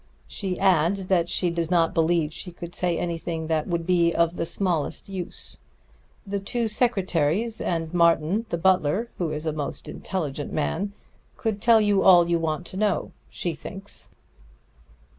She 0.27 0.57
adds 0.57 1.05
that 1.13 1.29
she 1.29 1.51
does 1.51 1.69
not 1.69 1.93
believe 1.93 2.33
she 2.33 2.51
could 2.51 2.73
say 2.73 2.97
anything 2.97 3.45
that 3.45 3.67
would 3.67 3.85
be 3.85 4.15
of 4.15 4.35
the 4.35 4.47
smallest 4.47 5.09
use. 5.09 5.59
The 6.25 6.39
two 6.39 6.67
secretaries 6.67 7.61
and 7.61 7.93
Martin, 7.93 8.47
the 8.49 8.57
butler 8.57 9.09
(who 9.19 9.29
is 9.31 9.45
a 9.45 9.53
most 9.53 9.87
intelligent 9.87 10.51
man) 10.51 10.93
could 11.37 11.61
tell 11.61 11.79
you 11.79 12.01
all 12.01 12.27
you 12.27 12.39
want 12.39 12.65
to 12.65 12.77
know, 12.77 13.11
she 13.29 13.53
thinks." 13.53 14.09